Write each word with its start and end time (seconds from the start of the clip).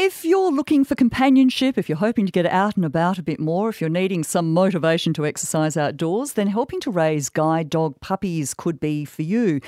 If 0.00 0.24
you're 0.24 0.52
looking 0.52 0.84
for 0.84 0.94
companionship, 0.94 1.76
if 1.76 1.88
you're 1.88 1.98
hoping 1.98 2.24
to 2.24 2.30
get 2.30 2.46
out 2.46 2.76
and 2.76 2.84
about 2.84 3.18
a 3.18 3.22
bit 3.22 3.40
more, 3.40 3.68
if 3.68 3.80
you're 3.80 3.90
needing 3.90 4.22
some 4.22 4.54
motivation 4.54 5.12
to 5.14 5.26
exercise 5.26 5.76
outdoors, 5.76 6.34
then 6.34 6.46
helping 6.46 6.78
to 6.82 6.90
raise 6.92 7.28
guide 7.28 7.68
dog 7.68 8.00
puppies 8.00 8.54
could 8.54 8.78
be 8.78 9.04
for 9.04 9.22
you. 9.22 9.60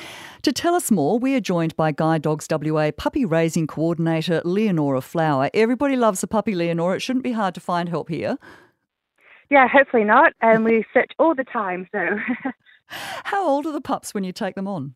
To 0.43 0.53
tell 0.53 0.77
us 0.77 0.93
more, 0.93 1.19
we 1.19 1.35
are 1.35 1.41
joined 1.41 1.75
by 1.75 1.91
Guide 1.91 2.23
Dogs 2.23 2.47
WA 2.49 2.93
puppy 2.93 3.25
raising 3.25 3.67
coordinator 3.67 4.41
Leonora 4.45 5.01
Flower. 5.01 5.51
Everybody 5.53 5.97
loves 5.97 6.23
a 6.23 6.29
puppy, 6.29 6.55
Leonora. 6.55 6.95
It 6.95 7.01
shouldn't 7.01 7.25
be 7.25 7.33
hard 7.33 7.57
to 7.57 7.61
find 7.61 7.89
help 7.89 8.09
here. 8.09 8.39
Yeah, 9.51 9.67
hopefully 9.67 10.05
not. 10.05 10.33
And 10.43 10.59
um, 10.59 10.65
we 10.65 10.85
search 10.95 11.11
all 11.19 11.35
the 11.35 11.43
time, 11.43 11.89
so. 11.91 12.07
How 12.87 13.49
old 13.49 13.67
are 13.67 13.73
the 13.73 13.81
pups 13.81 14.15
when 14.15 14.23
you 14.23 14.31
take 14.31 14.55
them 14.55 14.69
on? 14.69 14.95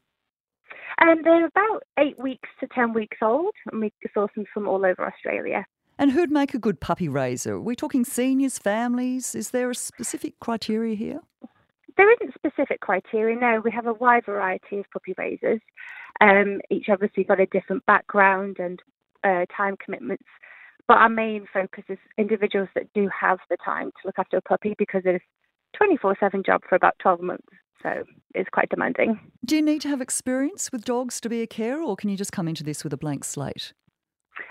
Um, 1.00 1.22
they're 1.24 1.46
about 1.46 1.82
eight 1.98 2.18
weeks 2.18 2.48
to 2.60 2.66
10 2.68 2.92
weeks 2.92 3.18
old, 3.22 3.54
and 3.70 3.80
we 3.80 3.92
source 4.12 4.30
them 4.36 4.44
from 4.52 4.68
all 4.68 4.84
over 4.84 5.06
Australia. 5.06 5.64
And 5.98 6.12
who'd 6.12 6.30
make 6.30 6.54
a 6.54 6.58
good 6.58 6.80
puppy 6.80 7.08
raiser? 7.08 7.54
Are 7.54 7.60
we 7.60 7.76
talking 7.76 8.04
seniors, 8.04 8.58
families? 8.58 9.34
Is 9.34 9.50
there 9.50 9.70
a 9.70 9.74
specific 9.74 10.38
criteria 10.40 10.96
here? 10.96 11.20
There 11.96 12.12
isn't 12.12 12.34
specific 12.34 12.80
criteria, 12.80 13.36
no. 13.36 13.60
We 13.64 13.70
have 13.70 13.86
a 13.86 13.92
wide 13.92 14.26
variety 14.26 14.78
of 14.78 14.86
puppy 14.92 15.14
raisers. 15.16 15.60
Um, 16.20 16.60
each 16.70 16.86
obviously 16.88 17.24
got 17.24 17.40
a 17.40 17.46
different 17.46 17.86
background 17.86 18.56
and 18.58 18.80
uh, 19.22 19.46
time 19.56 19.76
commitments. 19.82 20.24
But 20.86 20.98
our 20.98 21.08
main 21.08 21.46
focus 21.52 21.84
is 21.88 21.98
individuals 22.18 22.68
that 22.74 22.92
do 22.94 23.08
have 23.08 23.38
the 23.48 23.56
time 23.64 23.86
to 23.90 24.06
look 24.06 24.18
after 24.18 24.36
a 24.36 24.42
puppy 24.42 24.74
because 24.78 25.02
it's 25.04 25.24
24 25.76 26.16
7 26.20 26.42
job 26.44 26.62
for 26.68 26.74
about 26.74 26.94
12 27.00 27.20
months. 27.20 27.46
So 27.82 28.04
it's 28.34 28.48
quite 28.50 28.68
demanding. 28.70 29.20
Do 29.44 29.56
you 29.56 29.62
need 29.62 29.82
to 29.82 29.88
have 29.88 30.00
experience 30.00 30.72
with 30.72 30.84
dogs 30.84 31.20
to 31.20 31.28
be 31.28 31.42
a 31.42 31.46
carer, 31.46 31.82
or 31.82 31.96
can 31.96 32.08
you 32.10 32.16
just 32.16 32.32
come 32.32 32.48
into 32.48 32.64
this 32.64 32.82
with 32.82 32.92
a 32.92 32.96
blank 32.96 33.24
slate? 33.24 33.72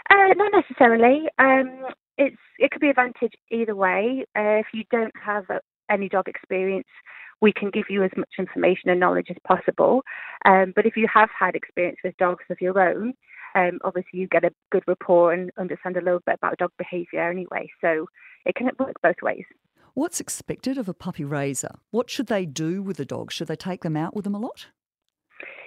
Uh, 0.09 0.33
not 0.35 0.51
necessarily. 0.53 1.27
Um, 1.39 1.87
it's 2.17 2.37
it 2.59 2.71
could 2.71 2.81
be 2.81 2.89
advantage 2.89 3.33
either 3.51 3.75
way. 3.75 4.25
Uh, 4.37 4.61
if 4.61 4.67
you 4.73 4.83
don't 4.91 5.13
have 5.23 5.49
a, 5.49 5.59
any 5.89 6.09
dog 6.09 6.27
experience, 6.27 6.87
we 7.41 7.51
can 7.51 7.69
give 7.71 7.85
you 7.89 8.03
as 8.03 8.11
much 8.15 8.29
information 8.37 8.89
and 8.89 8.99
knowledge 8.99 9.27
as 9.29 9.37
possible. 9.47 10.03
Um, 10.45 10.73
but 10.75 10.85
if 10.85 10.95
you 10.95 11.07
have 11.13 11.29
had 11.37 11.55
experience 11.55 11.97
with 12.03 12.15
dogs 12.17 12.45
of 12.49 12.61
your 12.61 12.79
own, 12.79 13.13
um, 13.55 13.79
obviously 13.83 14.19
you 14.19 14.27
get 14.27 14.43
a 14.43 14.51
good 14.71 14.83
rapport 14.87 15.33
and 15.33 15.51
understand 15.57 15.97
a 15.97 16.01
little 16.01 16.21
bit 16.25 16.35
about 16.35 16.57
dog 16.57 16.71
behaviour 16.77 17.29
anyway. 17.29 17.69
So 17.81 18.07
it 18.45 18.55
can 18.55 18.69
work 18.79 18.95
both 19.01 19.21
ways. 19.21 19.45
What's 19.93 20.19
expected 20.19 20.77
of 20.77 20.89
a 20.89 20.93
puppy 20.93 21.23
raiser? 21.23 21.75
What 21.91 22.09
should 22.09 22.27
they 22.27 22.45
do 22.45 22.81
with 22.81 22.97
the 22.97 23.05
dog? 23.05 23.31
Should 23.31 23.47
they 23.47 23.55
take 23.55 23.83
them 23.83 23.95
out 23.95 24.15
with 24.15 24.23
them 24.23 24.33
a 24.33 24.39
lot? 24.39 24.67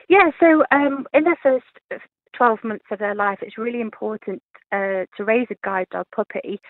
Yeah, 0.08 0.30
so 0.40 0.64
um, 0.70 1.06
in 1.14 1.24
their 1.24 1.38
first 1.42 2.02
12 2.36 2.58
months 2.64 2.84
of 2.90 2.98
their 2.98 3.14
life, 3.14 3.38
it's 3.42 3.58
really 3.58 3.80
important 3.80 4.42
uh, 4.72 5.06
to 5.16 5.24
raise 5.24 5.46
a 5.50 5.56
guide 5.64 5.86
dog 5.90 6.06
puppy 6.14 6.60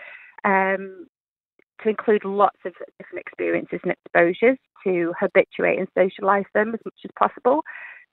um, 0.44 1.06
to 1.82 1.88
include 1.88 2.24
lots 2.24 2.58
of 2.64 2.72
different 2.98 3.20
experiences 3.26 3.80
and 3.82 3.92
exposures 3.92 4.58
to 4.84 5.12
habituate 5.18 5.78
and 5.78 5.88
socialise 5.96 6.46
them 6.54 6.74
as 6.74 6.80
much 6.84 6.94
as 7.04 7.10
possible. 7.18 7.62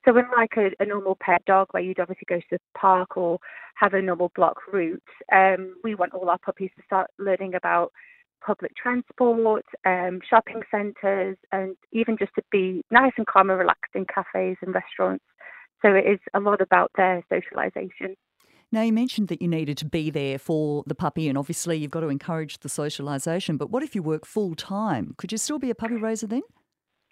So, 0.05 0.17
unlike 0.17 0.57
a, 0.57 0.71
a 0.81 0.85
normal 0.85 1.17
pet 1.19 1.45
dog 1.45 1.67
where 1.71 1.83
you'd 1.83 1.99
obviously 1.99 2.25
go 2.27 2.39
to 2.39 2.45
the 2.51 2.59
park 2.77 3.15
or 3.15 3.39
have 3.75 3.93
a 3.93 4.01
normal 4.01 4.31
block 4.35 4.57
route, 4.71 5.01
um, 5.31 5.75
we 5.83 5.95
want 5.95 6.13
all 6.13 6.29
our 6.29 6.37
puppies 6.37 6.71
to 6.77 6.83
start 6.85 7.09
learning 7.17 7.55
about 7.55 7.91
public 8.45 8.75
transport, 8.75 9.65
um, 9.85 10.19
shopping 10.29 10.61
centres, 10.69 11.37
and 11.51 11.75
even 11.93 12.17
just 12.17 12.35
to 12.35 12.43
be 12.51 12.83
nice 12.91 13.13
and 13.17 13.27
calm 13.27 13.49
and 13.49 13.59
relaxed 13.59 13.95
in 13.95 14.05
cafes 14.05 14.57
and 14.61 14.75
restaurants. 14.75 15.23
So 15.81 15.93
it 15.93 16.05
is 16.05 16.19
a 16.33 16.39
lot 16.39 16.61
about 16.61 16.91
their 16.97 17.23
socialisation. 17.31 18.15
Now, 18.71 18.81
you 18.81 18.91
mentioned 18.91 19.27
that 19.27 19.41
you 19.41 19.47
needed 19.47 19.77
to 19.77 19.85
be 19.85 20.09
there 20.09 20.39
for 20.39 20.83
the 20.87 20.95
puppy, 20.95 21.29
and 21.29 21.37
obviously 21.37 21.77
you've 21.77 21.91
got 21.91 21.99
to 22.01 22.09
encourage 22.09 22.59
the 22.59 22.69
socialisation. 22.69 23.57
But 23.57 23.69
what 23.69 23.83
if 23.83 23.93
you 23.95 24.01
work 24.01 24.25
full 24.25 24.55
time? 24.55 25.13
Could 25.17 25.31
you 25.31 25.37
still 25.37 25.59
be 25.59 25.69
a 25.69 25.75
puppy 25.75 25.95
raiser 25.95 26.27
then? 26.27 26.41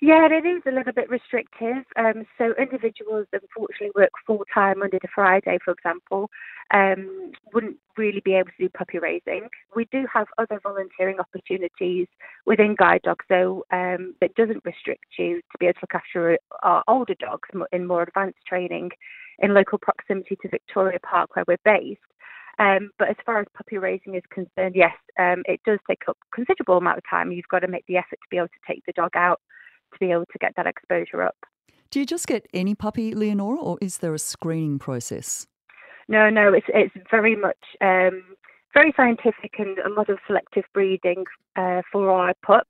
Yeah, 0.03 0.27
it 0.31 0.47
is 0.47 0.63
a 0.65 0.71
little 0.71 0.93
bit 0.93 1.11
restrictive. 1.11 1.85
Um, 1.95 2.25
so 2.39 2.55
individuals 2.59 3.27
unfortunately 3.33 3.91
work 3.95 4.09
full 4.25 4.43
time 4.51 4.79
Monday 4.79 4.97
to 4.97 5.07
Friday, 5.13 5.59
for 5.63 5.71
example, 5.71 6.27
um, 6.73 7.31
wouldn't 7.53 7.77
really 7.97 8.19
be 8.25 8.33
able 8.33 8.49
to 8.49 8.63
do 8.65 8.69
puppy 8.69 8.97
raising. 8.97 9.47
We 9.75 9.85
do 9.91 10.07
have 10.11 10.25
other 10.39 10.59
volunteering 10.63 11.19
opportunities 11.19 12.07
within 12.47 12.75
guide 12.79 13.01
dogs, 13.03 13.25
though, 13.29 13.63
um, 13.71 14.15
that 14.21 14.33
doesn't 14.33 14.65
restrict 14.65 15.05
you 15.19 15.35
to 15.51 15.57
be 15.59 15.67
able 15.67 15.73
to 15.73 15.79
look 15.83 16.01
after 16.01 16.39
our 16.63 16.83
older 16.87 17.15
dogs 17.19 17.49
in 17.71 17.85
more 17.85 18.01
advanced 18.01 18.39
training 18.47 18.89
in 19.37 19.53
local 19.53 19.77
proximity 19.77 20.35
to 20.41 20.49
Victoria 20.49 20.97
Park, 21.07 21.35
where 21.35 21.45
we're 21.47 21.57
based. 21.63 22.01
Um, 22.57 22.89
but 22.97 23.09
as 23.09 23.15
far 23.23 23.39
as 23.39 23.45
puppy 23.55 23.77
raising 23.77 24.15
is 24.15 24.23
concerned, 24.31 24.73
yes, 24.75 24.95
um, 25.19 25.43
it 25.45 25.61
does 25.63 25.79
take 25.87 26.01
up 26.07 26.17
considerable 26.33 26.77
amount 26.77 26.97
of 26.97 27.03
time. 27.07 27.31
You've 27.31 27.47
got 27.51 27.59
to 27.59 27.67
make 27.67 27.85
the 27.85 27.97
effort 27.97 28.19
to 28.21 28.29
be 28.31 28.37
able 28.37 28.47
to 28.47 28.67
take 28.67 28.83
the 28.87 28.93
dog 28.93 29.11
out 29.15 29.39
to 29.93 29.99
be 29.99 30.11
able 30.11 30.25
to 30.25 30.39
get 30.39 30.53
that 30.55 30.67
exposure 30.67 31.21
up. 31.21 31.35
Do 31.89 31.99
you 31.99 32.05
just 32.05 32.27
get 32.27 32.47
any 32.53 32.73
puppy, 32.73 33.13
Leonora, 33.13 33.59
or 33.59 33.77
is 33.81 33.97
there 33.97 34.13
a 34.13 34.19
screening 34.19 34.79
process? 34.79 35.45
No, 36.07 36.29
no, 36.29 36.53
it's 36.53 36.67
it's 36.69 36.93
very 37.09 37.35
much 37.35 37.57
um, 37.81 38.23
very 38.73 38.93
scientific 38.95 39.53
and 39.59 39.77
a 39.79 39.89
lot 39.89 40.09
of 40.09 40.17
selective 40.27 40.63
breeding 40.73 41.25
uh, 41.55 41.81
for 41.91 42.09
our 42.09 42.33
pups. 42.45 42.69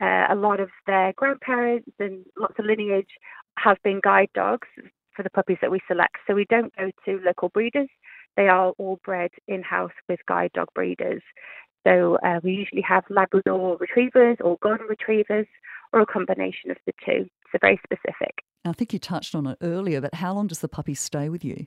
Uh, 0.00 0.26
a 0.30 0.34
lot 0.34 0.60
of 0.60 0.70
their 0.86 1.12
grandparents 1.14 1.90
and 1.98 2.24
lots 2.38 2.54
of 2.58 2.64
lineage 2.64 3.10
have 3.58 3.76
been 3.84 4.00
guide 4.02 4.30
dogs 4.34 4.66
for 5.14 5.22
the 5.22 5.30
puppies 5.30 5.58
that 5.60 5.70
we 5.70 5.80
select. 5.86 6.16
So 6.26 6.34
we 6.34 6.46
don't 6.48 6.74
go 6.76 6.90
to 7.04 7.20
local 7.24 7.50
breeders. 7.50 7.88
They 8.36 8.48
are 8.48 8.70
all 8.78 8.98
bred 9.04 9.30
in 9.48 9.62
house 9.62 9.92
with 10.08 10.20
guide 10.26 10.52
dog 10.54 10.68
breeders. 10.74 11.22
So 11.86 12.18
uh, 12.24 12.40
we 12.42 12.52
usually 12.52 12.82
have 12.82 13.04
Labrador 13.10 13.76
retrievers 13.78 14.38
or 14.40 14.58
golden 14.62 14.86
retrievers 14.86 15.46
or 15.92 16.00
a 16.00 16.06
combination 16.06 16.70
of 16.70 16.76
the 16.86 16.92
two. 17.04 17.26
So 17.52 17.58
very 17.60 17.80
specific. 17.84 18.42
I 18.64 18.72
think 18.72 18.92
you 18.92 18.98
touched 18.98 19.34
on 19.34 19.46
it 19.46 19.58
earlier, 19.62 20.00
but 20.00 20.14
how 20.14 20.34
long 20.34 20.46
does 20.46 20.60
the 20.60 20.68
puppy 20.68 20.94
stay 20.94 21.28
with 21.28 21.44
you? 21.44 21.66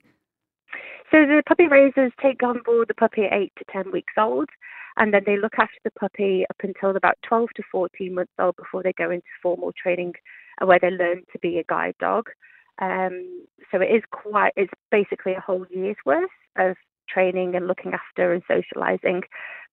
So 1.12 1.20
the 1.26 1.44
puppy 1.48 1.68
raisers 1.68 2.12
take 2.22 2.42
on 2.44 2.62
board 2.66 2.88
the 2.88 2.94
puppy 2.94 3.26
at 3.26 3.34
8 3.34 3.52
to 3.58 3.66
10 3.72 3.92
weeks 3.92 4.14
old, 4.18 4.50
and 4.98 5.14
then 5.14 5.24
they 5.26 5.38
look 5.38 5.54
after 5.60 5.78
the 5.84 5.92
puppy 5.92 6.46
up 6.50 6.58
until 6.64 6.96
about 6.96 7.18
12 7.28 7.50
to 7.56 7.64
14 7.72 8.16
months 8.16 8.32
old 8.40 8.56
before 8.56 8.82
they 8.84 8.94
go 8.94 9.12
into 9.12 9.28
formal 9.42 9.72
training 9.82 10.14
uh, 10.62 10.66
where 10.66 10.80
they 10.80 10.90
learn 10.90 11.24
to 11.32 11.40
be 11.40 11.60
a 11.60 11.64
guide 11.64 11.96
dog. 12.00 12.30
Um, 12.82 13.46
so 13.72 13.82
it 13.82 13.94
is 13.94 14.04
quite, 14.12 14.54
it's 14.56 14.74
basically 14.92 15.34
a 15.34 15.40
whole 15.40 15.66
year's 15.70 15.98
worth 16.06 16.30
of 16.58 16.76
training 17.08 17.56
and 17.56 17.68
looking 17.68 17.94
after 17.94 18.34
and 18.34 18.44
socialising. 18.46 19.22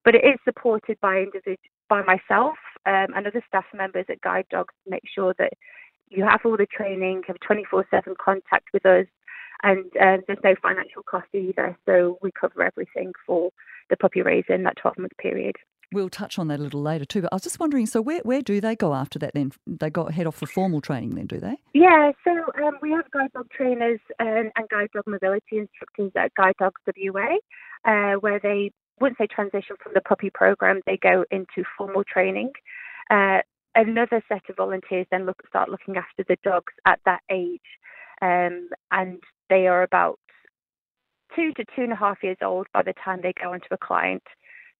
But 0.03 0.15
it 0.15 0.25
is 0.25 0.39
supported 0.43 0.99
by 1.01 1.17
individual, 1.17 1.57
by 1.89 2.03
myself 2.03 2.57
um, 2.85 3.07
and 3.15 3.27
other 3.27 3.43
staff 3.47 3.65
members 3.73 4.05
at 4.09 4.21
Guide 4.21 4.45
Dogs 4.49 4.73
to 4.83 4.91
make 4.91 5.03
sure 5.13 5.33
that 5.37 5.53
you 6.09 6.23
have 6.23 6.41
all 6.43 6.57
the 6.57 6.65
training, 6.65 7.23
have 7.27 7.37
24/7 7.39 8.17
contact 8.17 8.67
with 8.73 8.85
us, 8.85 9.07
and 9.63 9.85
uh, 9.99 10.17
there's 10.27 10.39
no 10.43 10.55
financial 10.61 11.03
cost 11.03 11.27
either. 11.33 11.77
So 11.85 12.17
we 12.21 12.31
cover 12.31 12.63
everything 12.63 13.13
for 13.25 13.51
the 13.89 13.97
puppy 13.97 14.21
raiser 14.21 14.53
in 14.53 14.63
that 14.63 14.77
12 14.77 14.97
month 14.97 15.17
period. 15.17 15.55
We'll 15.93 16.09
touch 16.09 16.39
on 16.39 16.47
that 16.47 16.59
a 16.59 16.63
little 16.63 16.81
later 16.81 17.03
too. 17.03 17.21
But 17.21 17.33
I 17.33 17.35
was 17.35 17.43
just 17.43 17.59
wondering, 17.59 17.85
so 17.85 18.01
where, 18.01 18.21
where 18.21 18.41
do 18.41 18.61
they 18.61 18.77
go 18.77 18.93
after 18.93 19.19
that 19.19 19.33
then? 19.33 19.51
They 19.67 19.89
go 19.89 20.05
head 20.05 20.25
off 20.25 20.35
for 20.35 20.45
formal 20.45 20.79
training 20.79 21.15
then, 21.15 21.25
do 21.25 21.37
they? 21.37 21.55
Yeah, 21.73 22.11
so 22.23 22.31
um, 22.65 22.77
we 22.81 22.91
have 22.91 23.11
guide 23.11 23.33
dog 23.33 23.49
trainers 23.49 23.99
and, 24.17 24.51
and 24.55 24.69
guide 24.69 24.89
dog 24.93 25.03
mobility 25.05 25.57
instructors 25.57 26.11
at 26.15 26.33
Guide 26.35 26.53
Dogs 26.59 26.79
WA, 26.87 27.35
uh, 27.83 28.13
where 28.21 28.39
they 28.39 28.71
once 29.01 29.15
they 29.19 29.27
transition 29.27 29.75
from 29.81 29.93
the 29.93 30.01
puppy 30.01 30.29
program, 30.29 30.81
they 30.85 30.97
go 30.97 31.25
into 31.31 31.63
formal 31.77 32.03
training. 32.03 32.51
Uh, 33.09 33.39
another 33.75 34.23
set 34.29 34.41
of 34.49 34.55
volunteers 34.55 35.07
then 35.11 35.25
look, 35.25 35.41
start 35.47 35.69
looking 35.69 35.97
after 35.97 36.23
the 36.27 36.37
dogs 36.43 36.73
at 36.85 36.99
that 37.05 37.21
age, 37.29 37.59
um, 38.21 38.69
and 38.91 39.19
they 39.49 39.67
are 39.67 39.83
about 39.83 40.19
two 41.35 41.51
to 41.53 41.65
two 41.75 41.83
and 41.83 41.93
a 41.93 41.95
half 41.95 42.17
years 42.23 42.37
old 42.41 42.67
by 42.73 42.83
the 42.83 42.93
time 43.03 43.19
they 43.21 43.33
go 43.41 43.53
into 43.53 43.67
a 43.71 43.77
client. 43.77 44.23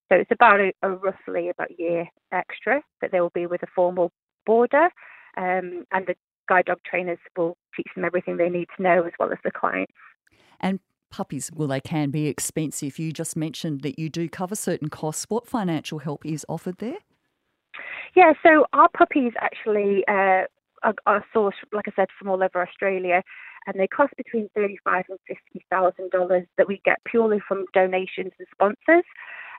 So 0.10 0.16
it's 0.18 0.32
about 0.32 0.60
a, 0.60 0.72
a 0.84 0.90
roughly 0.90 1.50
about 1.50 1.80
year 1.80 2.06
extra 2.32 2.82
that 3.02 3.12
they 3.12 3.22
will 3.22 3.32
be 3.34 3.48
with 3.48 3.64
a 3.64 3.68
formal 3.74 4.12
boarder, 4.46 4.90
um, 5.38 5.86
and 5.92 6.06
the 6.06 6.16
guide 6.48 6.66
dog 6.66 6.80
trainers 6.90 7.20
will 7.38 7.56
teach 7.76 7.88
them 7.96 8.06
everything 8.06 8.38
they 8.38 8.50
need 8.50 8.68
to 8.76 8.84
know 8.84 9.04
as 9.04 9.14
well 9.20 9.32
as 9.32 9.38
the 9.44 9.52
clients. 9.52 9.94
And 10.60 10.80
puppies, 11.12 11.52
well, 11.54 11.68
they 11.68 11.82
can 11.82 12.10
be 12.10 12.28
expensive. 12.28 12.98
You 12.98 13.12
just 13.12 13.36
mentioned 13.36 13.82
that 13.82 14.00
you 14.00 14.10
do 14.10 14.28
cover 14.28 14.56
certain 14.56 14.90
costs. 14.90 15.26
What 15.30 15.48
financial 15.48 16.00
help 16.00 16.26
is 16.26 16.46
offered 16.50 16.78
there? 16.80 16.98
Yeah, 18.16 18.34
so 18.44 18.66
our 18.74 18.90
puppies 18.90 19.34
actually 19.40 20.04
uh, 20.08 20.44
are, 20.84 20.96
are 21.06 21.26
sourced, 21.34 21.54
like 21.72 21.88
I 21.88 21.92
said, 21.96 22.08
from 22.18 22.30
all 22.30 22.44
over 22.44 22.62
Australia, 22.62 23.22
and 23.68 23.80
they 23.80 23.88
cost 23.88 24.14
between 24.18 24.50
thirty-five 24.56 25.06
and 25.08 25.20
fifty 25.28 25.66
thousand 25.70 26.10
dollars 26.12 26.48
that 26.58 26.68
we 26.68 26.82
get 26.84 26.98
purely 27.06 27.40
from 27.48 27.66
donations 27.74 28.32
and 28.40 28.48
sponsors. 28.52 29.06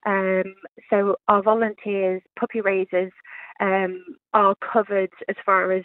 Um, 0.05 0.55
so 0.91 1.17
our 1.29 1.43
volunteers, 1.43 2.21
puppy 2.39 2.61
raisers, 2.61 3.13
um, 3.61 4.05
are 4.35 4.57
covered 4.57 5.13
as 5.29 5.37
far 5.47 5.73
as 5.73 5.85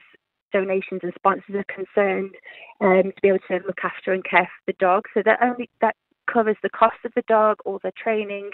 donations 0.51 1.01
and 1.03 1.13
sponsors 1.15 1.55
are 1.55 1.65
concerned 1.65 2.35
um, 2.81 3.11
to 3.15 3.21
be 3.21 3.29
able 3.29 3.39
to 3.47 3.59
look 3.65 3.79
after 3.83 4.13
and 4.13 4.23
care 4.23 4.43
for 4.45 4.71
the 4.71 4.77
dog. 4.79 5.05
So 5.13 5.21
that 5.25 5.39
only 5.41 5.69
that 5.81 5.95
covers 6.31 6.57
the 6.61 6.69
cost 6.69 6.97
of 7.05 7.13
the 7.15 7.23
dog, 7.27 7.57
all 7.65 7.79
the 7.83 7.91
training, 7.91 8.51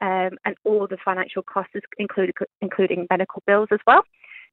um, 0.00 0.38
and 0.44 0.56
all 0.64 0.86
the 0.86 0.98
financial 1.04 1.42
costs, 1.42 1.74
including 1.98 2.34
including 2.60 3.06
medical 3.10 3.42
bills 3.46 3.68
as 3.72 3.80
well. 3.86 4.02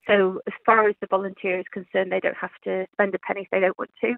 So 0.08 0.42
as 0.48 0.54
far 0.66 0.90
as 0.90 0.96
the 1.00 1.08
volunteer 1.08 1.60
is 1.60 1.66
concerned, 1.72 2.12
they 2.12 2.20
don't 2.20 2.36
have 2.36 2.52
to 2.66 2.86
spend 2.92 3.16
a 3.16 3.20
penny 3.20 3.42
if 3.42 3.48
they 3.52 3.60
don't 3.60 3.78
want 3.78 3.92
to. 4.02 4.16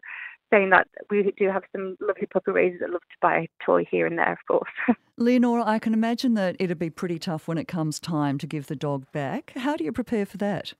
Saying 0.51 0.69
that 0.69 0.87
we 1.09 1.33
do 1.37 1.49
have 1.49 1.63
some 1.71 1.97
lovely 1.99 2.27
puppy 2.27 2.51
raisers 2.51 2.79
that 2.81 2.91
love 2.91 3.01
to 3.01 3.17
buy 3.19 3.37
a 3.37 3.47
toy 3.65 3.83
here 3.89 4.05
and 4.05 4.17
there, 4.17 4.31
of 4.31 4.37
course. 4.47 4.69
Leonora, 5.17 5.63
I 5.65 5.79
can 5.79 5.93
imagine 5.93 6.35
that 6.35 6.55
it'd 6.59 6.77
be 6.77 6.91
pretty 6.91 7.17
tough 7.17 7.47
when 7.47 7.57
it 7.57 7.67
comes 7.67 7.99
time 7.99 8.37
to 8.37 8.47
give 8.47 8.67
the 8.67 8.75
dog 8.75 9.11
back. 9.11 9.53
How 9.55 9.75
do 9.75 9.83
you 9.83 9.91
prepare 9.91 10.25
for 10.25 10.37
that? 10.37 10.73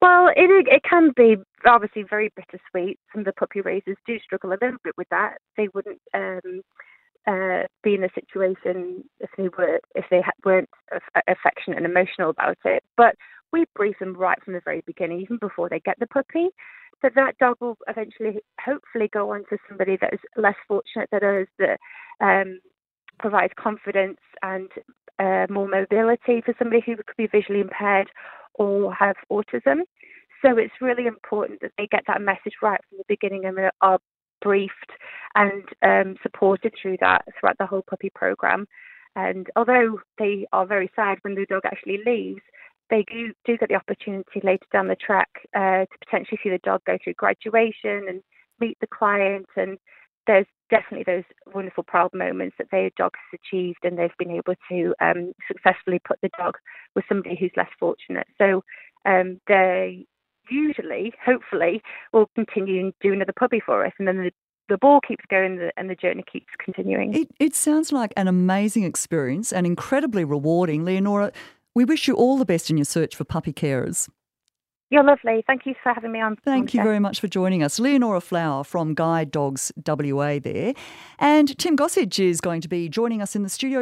Well, 0.00 0.28
it 0.34 0.66
it 0.68 0.82
can 0.88 1.12
be 1.14 1.36
obviously 1.66 2.04
very 2.08 2.32
bittersweet. 2.34 2.98
Some 3.12 3.20
of 3.20 3.26
the 3.26 3.32
puppy 3.32 3.60
raisers 3.60 3.96
do 4.06 4.18
struggle 4.20 4.50
a 4.50 4.58
little 4.62 4.78
bit 4.82 4.94
with 4.96 5.08
that. 5.10 5.38
They 5.56 5.68
wouldn't 5.74 6.00
um, 6.14 6.62
uh, 7.26 7.64
be 7.82 7.94
in 7.94 8.04
a 8.04 8.08
situation 8.14 9.04
if 9.20 9.30
they 9.36 9.48
were 9.58 9.80
if 9.94 10.06
they 10.10 10.22
weren't 10.44 10.70
affectionate 11.28 11.76
and 11.76 11.86
emotional 11.86 12.30
about 12.30 12.56
it. 12.64 12.82
But 12.96 13.14
we 13.52 13.66
brief 13.74 13.98
them 13.98 14.14
right 14.14 14.42
from 14.42 14.54
the 14.54 14.62
very 14.64 14.82
beginning, 14.86 15.20
even 15.20 15.36
before 15.38 15.68
they 15.68 15.80
get 15.80 15.98
the 15.98 16.06
puppy, 16.06 16.48
that 17.02 17.14
that 17.16 17.36
dog 17.38 17.56
will 17.60 17.76
eventually, 17.88 18.40
hopefully, 18.64 19.08
go 19.12 19.32
on 19.32 19.44
to 19.50 19.58
somebody 19.68 19.98
that 20.00 20.14
is 20.14 20.20
less 20.36 20.54
fortunate 20.68 21.08
than 21.12 21.24
us, 21.24 21.46
that 21.58 21.78
um, 22.20 22.60
provides 23.18 23.52
confidence 23.58 24.18
and 24.42 24.70
uh, 25.18 25.46
more 25.50 25.68
mobility 25.68 26.40
for 26.44 26.54
somebody 26.58 26.82
who 26.86 26.96
could 26.96 27.16
be 27.18 27.26
visually 27.26 27.60
impaired 27.60 28.08
or 28.60 28.92
have 28.92 29.16
autism. 29.32 29.80
So 30.44 30.58
it's 30.58 30.80
really 30.80 31.06
important 31.06 31.60
that 31.62 31.72
they 31.78 31.86
get 31.86 32.04
that 32.06 32.20
message 32.20 32.54
right 32.62 32.80
from 32.88 32.98
the 32.98 33.04
beginning 33.08 33.46
and 33.46 33.58
are 33.80 33.98
briefed 34.42 34.92
and 35.34 35.64
um, 35.82 36.16
supported 36.22 36.72
through 36.80 36.98
that 37.00 37.24
throughout 37.38 37.56
the 37.58 37.66
whole 37.66 37.84
puppy 37.88 38.10
program. 38.14 38.66
And 39.16 39.48
although 39.56 40.00
they 40.18 40.46
are 40.52 40.66
very 40.66 40.90
sad 40.94 41.18
when 41.22 41.34
the 41.34 41.46
dog 41.46 41.62
actually 41.64 42.00
leaves, 42.04 42.42
they 42.90 43.04
do, 43.10 43.32
do 43.44 43.56
get 43.56 43.68
the 43.70 43.76
opportunity 43.76 44.40
later 44.42 44.66
down 44.72 44.88
the 44.88 44.96
track 44.96 45.28
uh, 45.54 45.84
to 45.86 46.04
potentially 46.04 46.38
see 46.42 46.50
the 46.50 46.58
dog 46.62 46.82
go 46.86 46.98
through 47.02 47.14
graduation 47.14 48.06
and 48.08 48.22
meet 48.60 48.76
the 48.80 48.86
client. 48.86 49.46
And 49.56 49.78
there's 50.30 50.46
definitely 50.70 51.12
those 51.12 51.24
wonderful 51.52 51.82
proud 51.82 52.10
moments 52.14 52.54
that 52.58 52.68
their 52.70 52.90
dog 52.96 53.12
has 53.14 53.40
achieved 53.42 53.80
and 53.82 53.98
they've 53.98 54.16
been 54.16 54.30
able 54.30 54.54
to 54.70 54.94
um, 55.00 55.32
successfully 55.48 56.00
put 56.06 56.20
the 56.22 56.30
dog 56.38 56.54
with 56.94 57.04
somebody 57.08 57.36
who's 57.38 57.50
less 57.56 57.68
fortunate. 57.80 58.28
So 58.38 58.62
um, 59.04 59.40
they 59.48 60.06
usually, 60.48 61.12
hopefully, 61.24 61.82
will 62.12 62.30
continue 62.36 62.80
and 62.80 62.92
do 63.00 63.12
another 63.12 63.32
puppy 63.36 63.60
for 63.64 63.84
us. 63.84 63.92
And 63.98 64.06
then 64.06 64.18
the 64.18 64.30
the 64.68 64.78
ball 64.78 65.00
keeps 65.00 65.24
going 65.28 65.68
and 65.76 65.90
the 65.90 65.96
journey 65.96 66.22
keeps 66.32 66.46
continuing. 66.64 67.12
It, 67.12 67.28
it 67.40 67.56
sounds 67.56 67.90
like 67.90 68.12
an 68.16 68.28
amazing 68.28 68.84
experience 68.84 69.52
and 69.52 69.66
incredibly 69.66 70.24
rewarding. 70.24 70.84
Leonora, 70.84 71.32
we 71.74 71.84
wish 71.84 72.06
you 72.06 72.14
all 72.14 72.38
the 72.38 72.44
best 72.44 72.70
in 72.70 72.78
your 72.78 72.84
search 72.84 73.16
for 73.16 73.24
puppy 73.24 73.52
carers. 73.52 74.08
You're 74.90 75.04
lovely. 75.04 75.44
Thank 75.46 75.66
you 75.66 75.74
for 75.80 75.94
having 75.94 76.10
me 76.10 76.20
on. 76.20 76.34
Thank 76.34 76.74
you 76.74 76.82
very 76.82 76.98
much 76.98 77.20
for 77.20 77.28
joining 77.28 77.62
us. 77.62 77.78
Leonora 77.78 78.20
Flower 78.20 78.64
from 78.64 78.94
Guide 78.94 79.30
Dogs 79.30 79.70
WA 79.86 80.40
there. 80.40 80.74
And 81.20 81.56
Tim 81.58 81.76
Gossage 81.76 82.18
is 82.18 82.40
going 82.40 82.60
to 82.60 82.66
be 82.66 82.88
joining 82.88 83.22
us 83.22 83.36
in 83.36 83.44
the 83.44 83.48
studio. 83.48 83.78